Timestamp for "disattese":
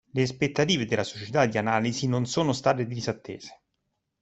2.87-3.61